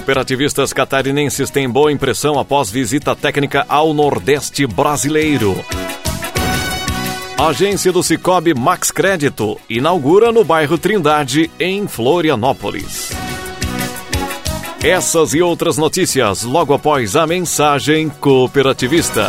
Cooperativistas 0.00 0.72
catarinenses 0.72 1.50
têm 1.50 1.68
boa 1.68 1.92
impressão 1.92 2.38
após 2.38 2.70
visita 2.70 3.14
técnica 3.14 3.66
ao 3.68 3.92
Nordeste 3.92 4.66
brasileiro. 4.66 5.54
Agência 7.38 7.92
do 7.92 8.02
Cicobi 8.02 8.54
Max 8.54 8.90
Crédito 8.90 9.60
inaugura 9.68 10.32
no 10.32 10.42
bairro 10.42 10.78
Trindade, 10.78 11.50
em 11.60 11.86
Florianópolis. 11.86 13.10
Essas 14.82 15.34
e 15.34 15.42
outras 15.42 15.76
notícias 15.76 16.44
logo 16.44 16.72
após 16.72 17.14
a 17.14 17.26
mensagem 17.26 18.08
cooperativista. 18.08 19.28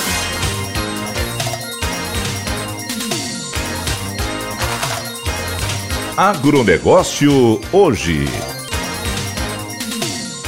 Agronegócio 6.21 7.59
hoje. 7.73 8.25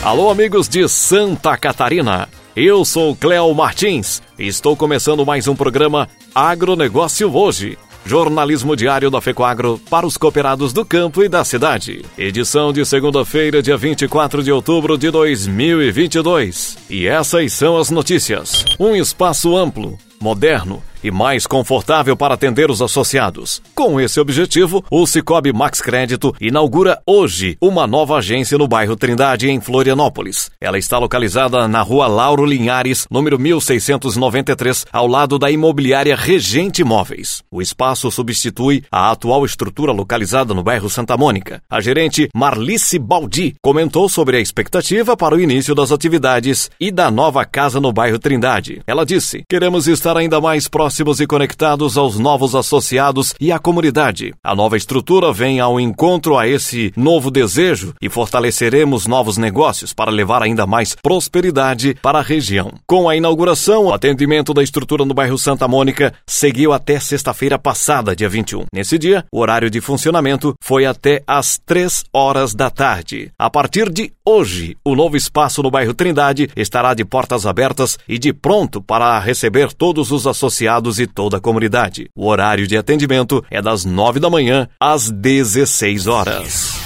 Alô, 0.04 0.30
amigos 0.30 0.70
de 0.70 0.88
Santa 0.88 1.58
Catarina. 1.58 2.30
Eu 2.56 2.86
sou 2.86 3.16
Cléo 3.16 3.52
Martins 3.56 4.22
e 4.38 4.46
estou 4.46 4.78
começando 4.78 5.26
mais 5.26 5.48
um 5.48 5.56
programa 5.56 6.08
Agronegócio 6.36 7.36
hoje. 7.36 7.76
Jornalismo 8.06 8.76
diário 8.76 9.10
da 9.10 9.20
FECOAGRO 9.20 9.82
para 9.90 10.06
os 10.06 10.16
cooperados 10.16 10.74
do 10.74 10.86
campo 10.86 11.24
e 11.24 11.28
da 11.28 11.44
cidade. 11.44 12.06
Edição 12.20 12.72
de 12.72 12.86
segunda-feira, 12.86 13.60
dia 13.60 13.76
24 13.76 14.44
de 14.44 14.52
outubro 14.52 14.96
de 14.96 15.10
2022. 15.10 16.78
E 16.88 17.08
essas 17.08 17.52
são 17.52 17.80
as 17.80 17.90
notícias. 17.90 18.64
Um 18.80 18.96
espaço 18.96 19.58
amplo, 19.58 19.98
moderno 20.24 20.82
e 21.04 21.12
mais 21.12 21.46
confortável 21.46 22.16
para 22.16 22.34
atender 22.34 22.72
os 22.72 22.82
associados. 22.82 23.62
Com 23.76 24.00
esse 24.00 24.20
objetivo, 24.20 24.84
o 24.90 25.06
Cicobi 25.06 25.52
Max 25.52 25.82
Crédito 25.82 26.34
inaugura 26.40 27.02
hoje 27.06 27.58
uma 27.62 27.86
nova 27.86 28.18
agência 28.18 28.58
no 28.58 28.68
bairro 28.68 28.96
Trindade, 28.96 29.50
em 29.50 29.60
Florianópolis. 29.60 30.50
Ela 30.62 30.78
está 30.78 30.98
localizada 30.98 31.68
na 31.68 31.82
rua 31.82 32.08
Lauro 32.08 32.46
Linhares, 32.46 33.06
número 33.12 33.38
1693, 33.38 34.86
ao 34.92 35.08
lado 35.08 35.38
da 35.38 35.52
imobiliária 35.52 36.16
Regente 36.16 36.82
Imóveis. 36.82 37.44
O 37.52 37.62
espaço 37.62 38.10
substitui 38.10 38.84
a 38.92 39.12
atual 39.12 39.46
estrutura 39.46 39.92
localizada 39.92 40.54
no 40.54 40.64
bairro 40.64 40.90
Santa 40.90 41.18
Mônica. 41.18 41.62
A 41.70 41.82
gerente 41.82 42.30
Marlice 42.34 42.98
Baldi 42.98 43.56
comentou 43.62 44.08
sobre 44.08 44.38
a 44.38 44.40
expectativa 44.40 45.18
para 45.18 45.36
o 45.36 45.40
início 45.40 45.76
das 45.76 45.92
atividades 45.92 46.72
e 46.80 46.92
da 46.92 47.12
nova 47.12 47.44
casa 47.44 47.82
no 47.82 47.92
bairro 47.92 48.20
Trindade. 48.20 48.82
Ela 48.88 49.06
disse: 49.06 49.44
Queremos 49.50 49.88
estar 49.88 50.13
ainda 50.18 50.40
mais 50.40 50.68
próximos 50.68 50.84
próximos 50.84 51.20
e 51.20 51.26
conectados 51.26 51.98
aos 51.98 52.20
novos 52.20 52.56
associados 52.56 53.34
e 53.40 53.52
à 53.52 53.58
comunidade. 53.58 54.34
A 54.44 54.54
nova 54.54 54.78
estrutura 54.78 55.32
vem 55.32 55.60
ao 55.60 55.80
encontro 55.80 56.38
a 56.38 56.48
esse 56.48 56.94
novo 56.96 57.32
desejo 57.32 57.94
e 58.02 58.10
fortaleceremos 58.10 59.08
novos 59.08 59.38
negócios 59.38 59.94
para 59.94 60.12
levar 60.12 60.44
ainda 60.44 60.68
mais 60.68 60.96
prosperidade 60.96 61.96
para 62.02 62.20
a 62.20 62.22
região. 62.22 62.74
Com 62.86 63.08
a 63.10 63.16
inauguração, 63.16 63.86
o 63.86 63.94
atendimento 63.94 64.54
da 64.54 64.62
estrutura 64.62 65.06
no 65.06 65.14
bairro 65.14 65.38
Santa 65.38 65.68
Mônica 65.68 66.14
seguiu 66.28 66.74
até 66.74 67.00
sexta-feira 67.00 67.58
passada, 67.58 68.16
dia 68.16 68.30
21. 68.30 68.66
Nesse 68.74 69.00
dia, 69.00 69.26
o 69.32 69.40
horário 69.40 69.70
de 69.70 69.82
funcionamento 69.82 70.54
foi 70.62 70.86
até 70.86 71.24
às 71.26 71.58
3 71.66 72.04
horas 72.14 72.54
da 72.54 72.70
tarde. 72.70 73.32
A 73.40 73.50
partir 73.50 73.90
de 73.90 74.12
hoje, 74.26 74.78
o 74.84 74.96
novo 74.96 75.16
espaço 75.16 75.64
no 75.64 75.72
bairro 75.72 75.94
Trindade 75.94 76.50
estará 76.56 76.94
de 76.94 77.06
portas 77.06 77.46
abertas 77.46 77.98
e 78.08 78.18
de 78.18 78.34
pronto 78.34 78.82
para 78.82 79.20
receber 79.20 79.74
todos 79.74 80.12
os 80.12 80.28
associados 80.28 81.00
e 81.00 81.08
toda 81.08 81.38
a 81.38 81.42
comunidade. 81.42 82.10
O 82.16 82.28
horário 82.28 82.68
de 82.68 82.78
atendimento 82.78 83.44
é 83.50 83.62
das 83.62 83.86
9 83.86 84.20
da 84.20 84.30
manhã 84.30 84.68
às 84.80 85.10
16 85.10 86.08
horas. 86.08 86.83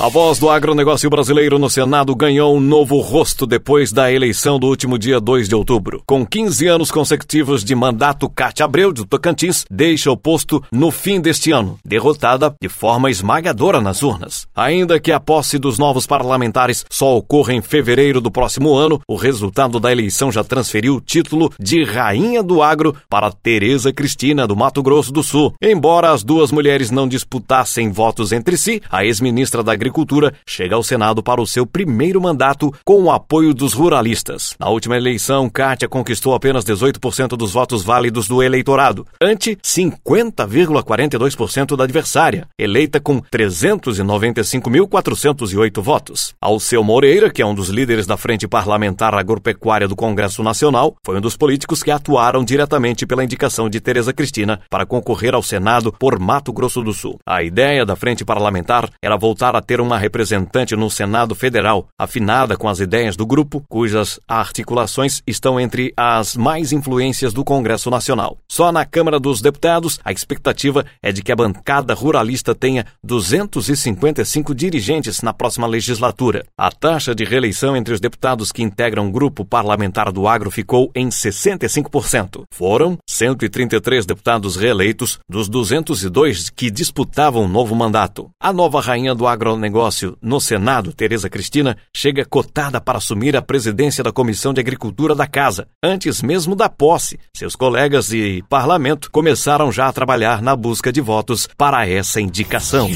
A 0.00 0.08
voz 0.08 0.40
do 0.40 0.50
agronegócio 0.50 1.08
brasileiro 1.08 1.56
no 1.56 1.70
Senado 1.70 2.16
ganhou 2.16 2.56
um 2.56 2.60
novo 2.60 2.98
rosto 2.98 3.46
depois 3.46 3.92
da 3.92 4.12
eleição 4.12 4.58
do 4.58 4.66
último 4.66 4.98
dia 4.98 5.20
2 5.20 5.48
de 5.48 5.54
outubro. 5.54 6.02
Com 6.04 6.26
15 6.26 6.66
anos 6.66 6.90
consecutivos 6.90 7.62
de 7.62 7.76
mandato, 7.76 8.28
Cátia 8.28 8.64
Abreu, 8.64 8.92
do 8.92 9.06
Tocantins, 9.06 9.64
deixa 9.70 10.10
o 10.10 10.16
posto 10.16 10.60
no 10.72 10.90
fim 10.90 11.20
deste 11.20 11.52
ano, 11.52 11.78
derrotada 11.84 12.52
de 12.60 12.68
forma 12.68 13.08
esmagadora 13.08 13.80
nas 13.80 14.02
urnas. 14.02 14.48
Ainda 14.54 14.98
que 14.98 15.12
a 15.12 15.20
posse 15.20 15.60
dos 15.60 15.78
novos 15.78 16.08
parlamentares 16.08 16.84
só 16.90 17.16
ocorra 17.16 17.54
em 17.54 17.62
fevereiro 17.62 18.20
do 18.20 18.32
próximo 18.32 18.74
ano, 18.74 19.00
o 19.08 19.14
resultado 19.14 19.78
da 19.78 19.92
eleição 19.92 20.30
já 20.30 20.42
transferiu 20.42 20.96
o 20.96 21.00
título 21.00 21.52
de 21.58 21.84
Rainha 21.84 22.42
do 22.42 22.62
Agro 22.62 22.96
para 23.08 23.30
Tereza 23.30 23.92
Cristina, 23.92 24.44
do 24.44 24.56
Mato 24.56 24.82
Grosso 24.82 25.12
do 25.12 25.22
Sul. 25.22 25.54
Embora 25.62 26.10
as 26.10 26.24
duas 26.24 26.50
mulheres 26.50 26.90
não 26.90 27.06
disputassem 27.06 27.92
votos 27.92 28.32
entre 28.32 28.56
si, 28.56 28.82
a 28.90 29.04
ex-ministra 29.04 29.62
da 29.62 29.83
Agricultura 29.84 30.32
chega 30.46 30.74
ao 30.74 30.82
Senado 30.82 31.22
para 31.22 31.42
o 31.42 31.46
seu 31.46 31.66
primeiro 31.66 32.18
mandato 32.18 32.72
com 32.86 33.02
o 33.02 33.10
apoio 33.10 33.52
dos 33.52 33.74
ruralistas. 33.74 34.56
Na 34.58 34.70
última 34.70 34.96
eleição, 34.96 35.50
Kátia 35.50 35.86
conquistou 35.86 36.34
apenas 36.34 36.64
18% 36.64 37.36
dos 37.36 37.52
votos 37.52 37.82
válidos 37.82 38.26
do 38.26 38.42
eleitorado, 38.42 39.06
ante 39.20 39.56
50,42% 39.56 41.76
da 41.76 41.84
adversária, 41.84 42.48
eleita 42.58 42.98
com 42.98 43.20
395.408 43.20 45.82
votos. 45.82 46.34
Alceu 46.40 46.82
Moreira, 46.82 47.30
que 47.30 47.42
é 47.42 47.46
um 47.46 47.54
dos 47.54 47.68
líderes 47.68 48.06
da 48.06 48.16
Frente 48.16 48.48
Parlamentar 48.48 49.14
Agropecuária 49.14 49.86
do 49.86 49.94
Congresso 49.94 50.42
Nacional, 50.42 50.96
foi 51.04 51.18
um 51.18 51.20
dos 51.20 51.36
políticos 51.36 51.82
que 51.82 51.90
atuaram 51.90 52.42
diretamente 52.42 53.04
pela 53.04 53.22
indicação 53.22 53.68
de 53.68 53.82
Tereza 53.82 54.14
Cristina 54.14 54.62
para 54.70 54.86
concorrer 54.86 55.34
ao 55.34 55.42
Senado 55.42 55.92
por 55.92 56.18
Mato 56.18 56.54
Grosso 56.54 56.82
do 56.82 56.94
Sul. 56.94 57.18
A 57.26 57.42
ideia 57.42 57.84
da 57.84 57.94
Frente 57.94 58.24
Parlamentar 58.24 58.88
era 59.02 59.18
voltar 59.18 59.54
a 59.54 59.60
ter 59.60 59.73
ter 59.74 59.80
uma 59.80 59.98
representante 59.98 60.76
no 60.76 60.88
Senado 60.88 61.34
Federal 61.34 61.88
afinada 61.98 62.56
com 62.56 62.68
as 62.68 62.78
ideias 62.78 63.16
do 63.16 63.26
grupo, 63.26 63.60
cujas 63.68 64.20
articulações 64.28 65.20
estão 65.26 65.58
entre 65.58 65.92
as 65.96 66.36
mais 66.36 66.70
influências 66.70 67.32
do 67.32 67.42
Congresso 67.42 67.90
Nacional. 67.90 68.38
Só 68.48 68.70
na 68.70 68.84
Câmara 68.84 69.18
dos 69.18 69.40
Deputados, 69.40 69.98
a 70.04 70.12
expectativa 70.12 70.86
é 71.02 71.10
de 71.10 71.24
que 71.24 71.32
a 71.32 71.34
bancada 71.34 71.92
ruralista 71.92 72.54
tenha 72.54 72.86
255 73.02 74.54
dirigentes 74.54 75.22
na 75.22 75.32
próxima 75.32 75.66
legislatura. 75.66 76.46
A 76.56 76.70
taxa 76.70 77.12
de 77.12 77.24
reeleição 77.24 77.76
entre 77.76 77.94
os 77.94 77.98
deputados 77.98 78.52
que 78.52 78.62
integram 78.62 79.08
o 79.08 79.10
grupo 79.10 79.44
parlamentar 79.44 80.12
do 80.12 80.28
agro 80.28 80.52
ficou 80.52 80.92
em 80.94 81.08
65%. 81.08 82.44
Foram 82.52 82.96
133 83.08 84.06
deputados 84.06 84.54
reeleitos 84.54 85.18
dos 85.28 85.48
202 85.48 86.48
que 86.48 86.70
disputavam 86.70 87.44
o 87.44 87.48
novo 87.48 87.74
mandato. 87.74 88.30
A 88.40 88.52
nova 88.52 88.80
rainha 88.80 89.16
do 89.16 89.26
agro 89.26 89.63
agronegócio 89.64 90.16
no 90.20 90.40
Senado, 90.40 90.92
Tereza 90.92 91.30
Cristina, 91.30 91.76
chega 91.94 92.24
cotada 92.24 92.80
para 92.80 92.98
assumir 92.98 93.36
a 93.36 93.42
presidência 93.42 94.04
da 94.04 94.12
Comissão 94.12 94.52
de 94.52 94.60
Agricultura 94.60 95.14
da 95.14 95.26
Casa. 95.26 95.66
Antes 95.82 96.22
mesmo 96.22 96.54
da 96.54 96.68
posse, 96.68 97.18
seus 97.34 97.56
colegas 97.56 98.08
de 98.08 98.44
parlamento 98.48 99.10
começaram 99.10 99.72
já 99.72 99.88
a 99.88 99.92
trabalhar 99.92 100.42
na 100.42 100.54
busca 100.54 100.92
de 100.92 101.00
votos 101.00 101.48
para 101.56 101.88
essa 101.88 102.20
indicação. 102.20 102.90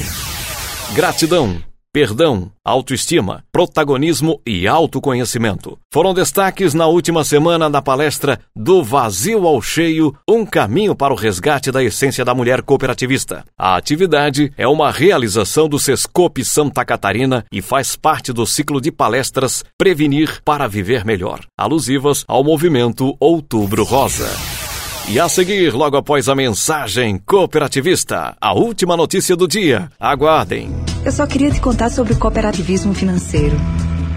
Gratidão 0.93 1.61
perdão, 1.93 2.51
autoestima, 2.63 3.43
protagonismo 3.51 4.39
e 4.45 4.67
autoconhecimento. 4.67 5.77
Foram 5.91 6.13
destaques 6.13 6.73
na 6.73 6.87
última 6.87 7.23
semana 7.23 7.69
da 7.69 7.81
palestra 7.81 8.39
Do 8.55 8.83
Vazio 8.83 9.47
ao 9.47 9.61
Cheio 9.61 10.15
Um 10.27 10.45
Caminho 10.45 10.95
para 10.95 11.13
o 11.13 11.17
Resgate 11.17 11.71
da 11.71 11.83
Essência 11.83 12.23
da 12.23 12.35
Mulher 12.35 12.61
Cooperativista. 12.61 13.43
A 13.57 13.75
atividade 13.75 14.51
é 14.57 14.67
uma 14.67 14.91
realização 14.91 15.67
do 15.67 15.79
Sescope 15.79 16.43
Santa 16.45 16.85
Catarina 16.85 17.45
e 17.51 17.61
faz 17.61 17.95
parte 17.95 18.31
do 18.31 18.45
ciclo 18.45 18.79
de 18.79 18.91
palestras 18.91 19.63
Prevenir 19.77 20.41
para 20.43 20.67
Viver 20.67 21.03
Melhor, 21.05 21.41
alusivas 21.57 22.23
ao 22.27 22.43
movimento 22.43 23.15
Outubro 23.19 23.83
Rosa. 23.83 24.29
E 25.11 25.19
a 25.19 25.27
seguir, 25.27 25.73
logo 25.73 25.97
após 25.97 26.29
a 26.29 26.35
mensagem 26.35 27.19
cooperativista, 27.25 28.37
a 28.39 28.53
última 28.53 28.95
notícia 28.95 29.35
do 29.35 29.47
dia. 29.47 29.89
Aguardem. 29.99 30.69
Eu 31.03 31.11
só 31.11 31.25
queria 31.25 31.49
te 31.49 31.59
contar 31.59 31.89
sobre 31.89 32.13
o 32.13 32.15
cooperativismo 32.15 32.93
financeiro. 32.93 33.57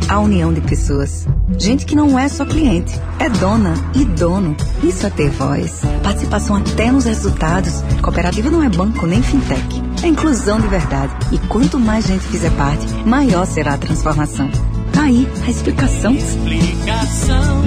A 0.07 0.19
união 0.19 0.53
de 0.53 0.61
pessoas. 0.61 1.27
Gente 1.59 1.87
que 1.87 1.97
não 1.97 2.19
é 2.19 2.29
só 2.29 2.45
cliente, 2.45 2.93
é 3.19 3.31
dona 3.31 3.73
e 3.95 4.05
dono. 4.05 4.55
Isso 4.83 5.07
é 5.07 5.11
ter 5.11 5.31
voz. 5.31 5.81
Participação 6.03 6.57
até 6.57 6.93
nos 6.93 7.07
resultados. 7.07 7.81
Cooperativa 8.03 8.51
não 8.51 8.63
é 8.63 8.69
banco 8.69 9.07
nem 9.07 9.23
fintech. 9.23 9.83
É 10.03 10.09
inclusão 10.09 10.61
de 10.61 10.69
verdade. 10.69 11.15
E 11.33 11.39
quanto 11.49 11.81
mais 11.81 12.07
gente 12.07 12.25
fizer 12.25 12.51
parte, 12.51 12.87
maior 13.07 13.47
será 13.47 13.73
a 13.75 13.79
transformação. 13.79 14.51
Tá 14.93 15.05
aí 15.05 15.27
a 15.47 15.49
explicação. 15.49 16.13
Explicação. 16.13 17.63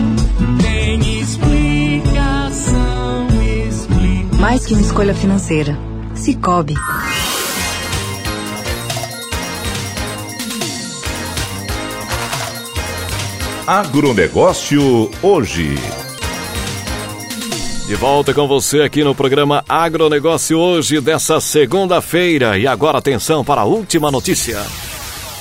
Mais 4.40 4.66
que 4.66 4.74
uma 4.74 4.82
escolha 4.82 5.14
financeira. 5.16 5.78
Cicobi. 6.14 6.76
Agronegócio 13.66 15.10
hoje. 15.24 15.76
De 17.88 17.96
volta 17.96 18.34
com 18.34 18.48
você 18.48 18.82
aqui 18.82 19.04
no 19.04 19.16
programa 19.16 19.64
Agronegócio 19.70 20.58
hoje 20.60 21.00
dessa 21.00 21.40
segunda-feira. 21.40 22.58
E 22.58 22.68
agora 22.68 22.98
atenção 22.98 23.44
para 23.44 23.62
a 23.62 23.66
última 23.66 24.12
notícia. 24.12 24.62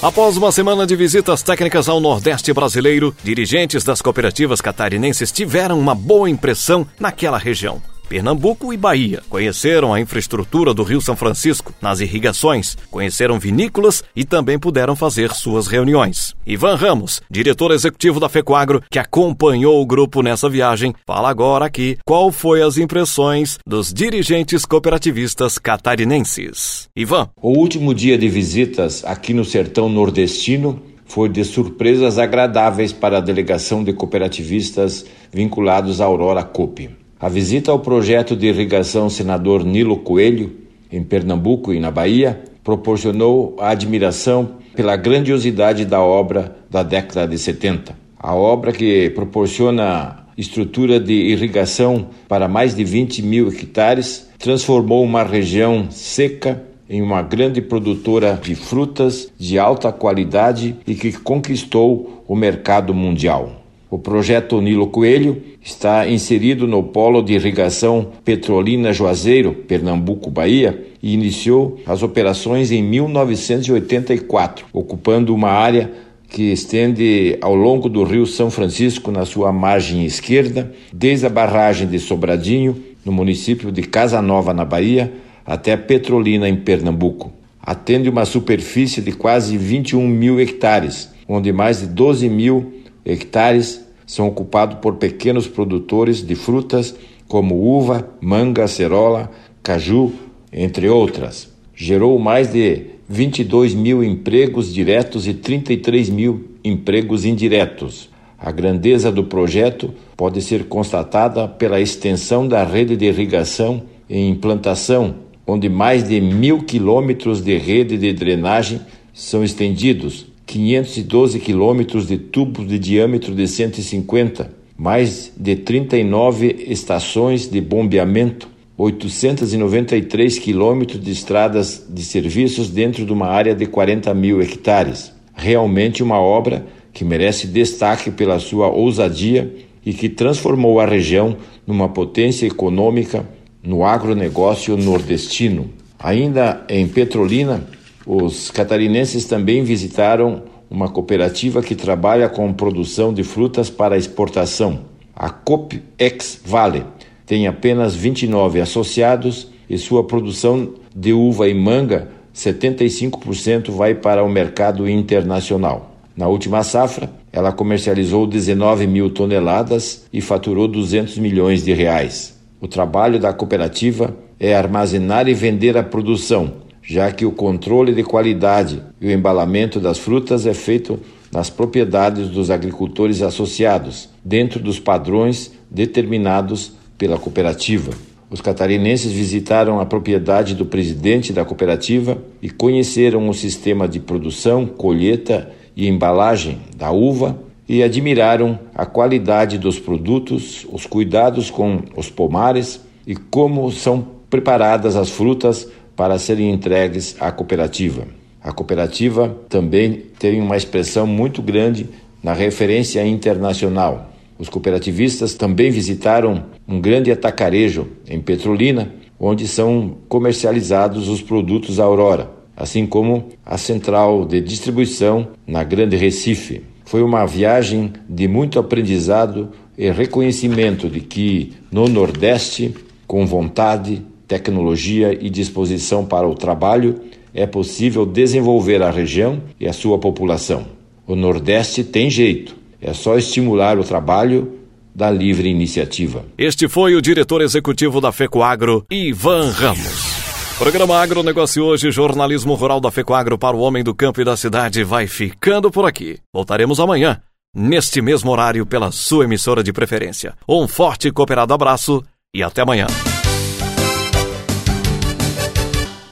Após 0.00 0.37
uma 0.37 0.52
semana 0.52 0.87
de 0.87 0.94
visitas 0.94 1.43
técnicas 1.43 1.88
ao 1.88 1.99
Nordeste 1.99 2.52
brasileiro, 2.52 3.14
dirigentes 3.25 3.82
das 3.82 4.00
cooperativas 4.00 4.61
catarinenses 4.61 5.32
tiveram 5.32 5.81
uma 5.81 5.94
boa 5.94 6.29
impressão 6.29 6.87
naquela 7.00 7.38
região. 7.38 7.82
Pernambuco 8.09 8.73
e 8.73 8.77
Bahia 8.77 9.23
conheceram 9.29 9.93
a 9.93 10.01
infraestrutura 10.01 10.73
do 10.75 10.83
Rio 10.83 11.01
São 11.01 11.17
Francisco 11.17 11.73
nas 11.81 12.01
irrigações, 12.01 12.77
conheceram 12.91 13.39
vinícolas 13.39 14.05
e 14.15 14.25
também 14.25 14.59
puderam 14.59 14.95
fazer 14.95 15.33
suas 15.33 15.67
reuniões. 15.67 16.35
Ivan 16.47 16.77
Ramos, 16.77 17.21
diretor 17.31 17.73
executivo 17.73 18.21
da 18.21 18.29
Fecoagro, 18.29 18.83
que 18.91 18.99
acompanhou 18.99 19.81
o 19.81 19.87
grupo 19.87 20.23
nessa 20.23 20.49
viagem, 20.49 20.95
fala 21.06 21.29
agora 21.29 21.65
aqui 21.65 21.99
qual 22.05 22.31
foi 22.31 22.62
as 22.62 22.77
impressões 22.77 23.59
dos 23.67 23.93
dirigentes 23.93 24.65
cooperativistas 24.65 25.59
catarinenses. 25.59 26.89
Ivan. 26.95 27.29
O 27.41 27.59
último 27.59 27.95
dia 27.95 28.19
de 28.19 28.29
visitas 28.29 29.05
aqui 29.05 29.33
no 29.33 29.45
sertão 29.45 29.89
nordestino 29.89 30.83
foi 31.05 31.29
de 31.29 31.45
surpresas 31.45 32.19
agradáveis 32.19 32.93
para 32.93 33.19
a 33.19 33.21
delegação 33.21 33.85
de 33.85 33.93
cooperativistas 33.93 35.05
vinculados 35.33 36.01
à 36.01 36.05
Aurora 36.05 36.43
Coop. 36.43 37.04
A 37.25 37.29
visita 37.31 37.73
ao 37.73 37.79
projeto 37.79 38.37
de 38.37 38.49
irrigação 38.49 39.09
Senador 39.09 39.65
Nilo 39.65 39.97
Coelho, 39.97 40.53
em 40.93 41.03
Pernambuco 41.03 41.73
e 41.73 41.81
na 41.81 41.91
Bahia, 41.91 42.38
proporcionou 42.62 43.56
a 43.59 43.71
admiração 43.71 44.56
pela 44.76 44.94
grandiosidade 44.94 45.87
da 45.87 46.03
obra 46.03 46.55
da 46.71 46.82
década 46.82 47.26
de 47.26 47.38
70. 47.38 47.97
A 48.19 48.35
obra 48.35 48.73
que 48.73 49.09
proporciona 49.09 50.26
estrutura 50.37 51.00
de 51.00 51.15
irrigação 51.15 52.09
para 52.29 52.47
mais 52.47 52.75
de 52.75 52.85
20 52.85 53.23
mil 53.23 53.49
hectares 53.49 54.29
transformou 54.38 55.03
uma 55.03 55.23
região 55.23 55.87
seca 55.91 56.62
em 56.91 57.00
uma 57.00 57.23
grande 57.23 57.62
produtora 57.62 58.38
de 58.43 58.55
frutas 58.55 59.32
de 59.38 59.59
alta 59.59 59.91
qualidade 59.91 60.77
e 60.87 60.94
que 60.94 61.11
conquistou 61.11 62.23
o 62.29 62.37
mercado 62.37 62.93
mundial. 62.93 63.63
O 63.94 63.99
projeto 64.00 64.61
Nilo 64.61 64.88
Coelho 64.88 65.41
está 65.62 66.08
inserido 66.08 66.67
no 66.67 66.82
polo 66.82 67.23
de 67.23 67.35
irrigação 67.35 68.08
Petrolina 68.25 68.93
Juazeiro, 68.93 69.55
Pernambuco, 69.55 70.32
Bahia, 70.32 70.85
e 71.00 71.14
iniciou 71.14 71.79
as 71.87 72.02
operações 72.02 72.73
em 72.73 72.82
1984, 72.82 74.67
ocupando 74.73 75.32
uma 75.32 75.50
área 75.50 75.93
que 76.29 76.50
estende 76.50 77.38
ao 77.41 77.55
longo 77.55 77.88
do 77.88 78.02
Rio 78.02 78.26
São 78.26 78.50
Francisco 78.50 79.12
na 79.12 79.25
sua 79.25 79.52
margem 79.52 80.05
esquerda, 80.05 80.73
desde 80.93 81.26
a 81.26 81.31
barragem 81.31 81.87
de 81.87 82.00
Sobradinho, 82.00 82.75
no 83.05 83.12
município 83.12 83.70
de 83.70 83.82
Casa 83.82 84.20
Nova, 84.20 84.52
na 84.52 84.64
Bahia, 84.64 85.12
até 85.46 85.76
Petrolina, 85.76 86.49
em 86.49 86.56
Pernambuco. 86.56 87.32
Atende 87.62 88.08
uma 88.08 88.25
superfície 88.25 89.00
de 89.00 89.12
quase 89.12 89.56
21 89.56 90.05
mil 90.08 90.41
hectares, 90.41 91.12
onde 91.29 91.52
mais 91.52 91.79
de 91.79 91.87
12 91.87 92.29
mil 92.29 92.82
hectares 93.05 93.83
são 94.06 94.29
ocupados 94.29 94.79
por 94.79 94.97
pequenos 94.97 95.47
produtores 95.47 96.25
de 96.25 96.35
frutas 96.35 96.95
como 97.27 97.55
uva, 97.56 98.09
manga, 98.21 98.69
cerola, 98.69 99.31
caju, 99.62 100.12
entre 100.53 100.89
outras. 100.89 101.53
Gerou 101.75 102.19
mais 102.19 102.53
de 102.53 102.87
22 103.09 103.75
mil 103.75 104.03
empregos 104.03 104.73
diretos 104.73 105.27
e 105.27 105.35
33 105.35 106.09
mil 106.11 106.49
empregos 106.65 107.25
indiretos. 107.25 108.09
A 108.39 108.51
grandeza 108.51 109.11
do 109.11 109.25
projeto 109.25 109.93
pode 110.17 110.43
ser 110.43 110.65
constatada 110.65 111.49
pela 111.49 111.81
extensão 111.81 112.47
da 112.47 112.62
rede 112.62 112.97
de 112.97 113.06
irrigação 113.06 113.83
em 114.09 114.29
implantação, 114.31 115.17
onde 115.47 115.69
mais 115.69 116.06
de 116.06 116.21
mil 116.21 116.62
quilômetros 116.62 117.43
de 117.43 117.56
rede 117.56 117.97
de 117.97 118.12
drenagem 118.12 118.81
são 119.12 119.43
estendidos, 119.43 120.27
512 120.46 121.38
quilômetros 121.41 122.06
de 122.06 122.19
tubos 122.19 122.67
de 122.67 122.79
diâmetro 122.79 123.34
de 123.34 123.46
150, 123.48 124.51
mais 124.77 125.32
de 125.36 125.56
39 125.56 126.67
estações 126.69 127.48
de 127.48 127.60
bombeamento, 127.60 128.48
893 128.77 130.39
quilômetros 130.39 131.01
de 131.01 131.10
estradas 131.10 131.86
de 131.89 132.03
serviços 132.03 132.69
dentro 132.69 133.06
de 133.06 133.13
uma 133.13 133.29
área 133.29 133.55
de 133.55 133.67
40 133.67 134.13
mil 134.15 134.43
hectares. 134.43 135.13
Realmente 135.34 136.03
uma 136.03 136.20
obra 136.20 136.67
que 136.93 137.05
merece 137.05 137.46
destaque 137.46 138.10
pela 138.10 138.39
sua 138.39 138.69
ousadia 138.69 139.55
e 139.84 139.93
que 139.93 140.08
transformou 140.08 140.81
a 140.81 140.86
região 140.86 141.36
numa 141.67 141.89
potência 141.89 142.46
econômica 142.46 143.29
no 143.63 143.84
agronegócio 143.84 144.77
nordestino. 144.77 145.70
Ainda 145.98 146.65
em 146.69 146.86
Petrolina, 146.86 147.67
os 148.06 148.51
catarinenses 148.51 149.25
também 149.25 149.63
visitaram 149.63 150.43
uma 150.70 150.89
cooperativa 150.89 151.63
que 151.63 151.75
trabalha 151.75 152.29
com 152.29 152.53
produção 152.53 153.13
de 153.13 153.23
frutas 153.23 153.70
para 153.70 153.96
exportação. 153.96 154.81
A 155.15 155.31
Cop 155.31 155.81
Ex 155.99 156.41
Vale 156.44 156.84
tem 157.25 157.46
apenas 157.46 157.94
29 157.94 158.61
associados 158.61 159.49
e 159.70 159.79
sua 159.79 160.05
produção 160.05 160.75
de 160.94 161.13
uva 161.13 161.49
e 161.49 161.55
manga, 161.55 162.08
75% 162.34 163.70
vai 163.70 163.94
para 163.94 164.23
o 164.25 164.29
mercado 164.29 164.89
internacional. 164.89 165.93
Na 166.17 166.29
última 166.29 166.63
safra, 166.63 167.11
ela 167.32 167.53
comercializou 167.53 168.27
19 168.27 168.87
mil 168.87 169.11
toneladas 169.11 170.06
e 170.13 170.20
faturou 170.20 170.69
200 170.69 171.19
milhões 171.19 171.65
de 171.65 171.73
reais. 171.73 172.39
O 172.61 172.69
trabalho 172.69 173.19
da 173.19 173.32
cooperativa 173.32 174.15
é 174.39 174.55
armazenar 174.55 175.29
e 175.29 175.34
vender 175.34 175.77
a 175.77 175.82
produção, 175.82 176.64
já 176.84 177.10
que 177.10 177.24
o 177.24 177.32
controle 177.32 177.94
de 177.94 178.03
qualidade 178.03 178.82
e 179.00 179.06
o 179.06 179.10
embalamento 179.10 179.81
das 179.81 179.98
frutas 179.98 180.46
é 180.46 180.55
feito 180.55 181.00
nas 181.32 181.50
propriedades 181.50 182.29
dos 182.29 182.50
agricultores 182.50 183.22
associados, 183.22 184.08
dentro 184.24 184.60
dos 184.60 184.79
padrões 184.79 185.53
determinados 185.70 186.72
pela 186.96 187.19
cooperativa. 187.19 187.91
Os 188.31 188.41
catarinenses 188.41 189.12
visitaram 189.12 189.81
a 189.81 189.86
propriedade 189.86 190.55
do 190.55 190.64
presidente 190.64 191.32
da 191.32 191.44
cooperativa 191.44 192.19
e 192.41 192.50
conheceram 192.50 193.29
o 193.29 193.34
sistema 193.34 193.88
de 193.88 193.98
produção, 193.98 194.67
colheita 194.67 195.50
e 195.76 195.88
embalagem 195.88 196.58
da 196.76 196.91
uva 196.91 197.38
e 197.69 197.82
admiraram 197.82 198.58
a 198.74 198.84
qualidade 198.84 199.58
dos 199.58 199.79
produtos, 199.79 200.67
os 200.70 200.86
cuidados 200.86 201.50
com 201.50 201.82
os 201.96 202.10
pomares 202.10 202.81
e 203.06 203.17
como 203.17 203.70
são 203.70 204.06
preparadas 204.29 204.96
as 204.96 205.10
frutas 205.10 205.69
para 205.96 206.19
serem 206.19 206.51
entregues 206.51 207.17
à 207.20 207.31
cooperativa. 207.31 208.06
A 208.43 208.53
cooperativa 208.53 209.34
também 209.48 210.03
tem 210.19 210.41
uma 210.41 210.56
expressão 210.56 211.06
muito 211.06 211.41
grande 211.41 211.89
na 212.22 212.32
referência 212.32 213.06
internacional. 213.06 214.10
Os 214.39 214.48
cooperativistas 214.48 215.34
também 215.34 215.70
visitaram 215.70 216.44
um 216.67 216.81
grande 216.81 217.10
atacarejo 217.10 217.86
em 218.08 218.20
Petrolina, 218.20 218.93
onde 219.19 219.46
são 219.46 219.96
comercializados 220.08 221.08
os 221.08 221.22
produtos 221.22 221.79
Aurora, 221.79 222.31
assim 222.56 222.86
como 222.86 223.29
a 223.44 223.56
central 223.56 224.24
de 224.24 224.41
distribuição 224.41 225.29
na 225.46 225.63
Grande 225.63 225.96
Recife. 225.96 226.63
Foi 226.84 227.03
uma 227.03 227.24
viagem 227.24 227.93
de 228.08 228.29
muito 228.29 228.58
aprendizado 228.58 229.51
e 229.79 229.91
reconhecimento 229.91 230.89
de 230.89 231.01
que 231.01 231.53
no 231.70 231.89
Nordeste, 231.89 232.74
com 233.06 233.24
vontade, 233.24 234.03
tecnologia 234.26 235.12
e 235.12 235.28
disposição 235.28 236.04
para 236.04 236.26
o 236.26 236.34
trabalho, 236.34 237.00
é 237.32 237.46
possível 237.46 238.06
desenvolver 238.06 238.82
a 238.82 238.90
região 238.90 239.43
e 239.58 239.66
a 239.66 239.72
sua 239.72 239.98
população. 239.98 240.66
O 241.06 241.14
Nordeste 241.14 241.84
tem 241.84 242.08
jeito, 242.08 242.56
é 242.81 242.93
só 242.93 243.19
estimular 243.19 243.78
o 243.78 243.84
trabalho 243.84 244.60
da 244.94 245.10
livre 245.10 245.48
iniciativa. 245.48 246.24
Este 246.38 246.69
foi 246.69 246.94
o 246.94 247.02
diretor 247.02 247.43
executivo 247.43 248.00
da 248.00 248.12
FECOAGRO, 248.12 248.86
Ivan 248.90 249.50
Ramos. 249.50 250.14
Programa 250.56 250.98
Agronegócio 250.98 251.64
hoje, 251.64 251.90
jornalismo 251.90 252.54
rural 252.54 252.81
da 252.81 252.90
FECOAGRO 252.90 253.36
para 253.36 253.56
o 253.56 253.60
homem 253.60 253.82
do 253.82 253.93
campo 253.93 254.20
e 254.20 254.24
da 254.24 254.36
cidade 254.36 254.84
vai 254.84 255.08
ficando 255.08 255.69
por 255.69 255.84
aqui. 255.84 256.19
Voltaremos 256.32 256.78
amanhã, 256.78 257.20
neste 257.54 258.00
mesmo 258.00 258.31
horário, 258.31 258.64
pela 258.64 258.93
sua 258.93 259.24
emissora 259.24 259.64
de 259.64 259.72
preferência. 259.72 260.34
Um 260.48 260.69
forte 260.69 261.08
e 261.08 261.12
cooperado 261.12 261.52
abraço 261.52 262.02
e 262.32 262.40
até 262.40 262.62
amanhã. 262.62 262.86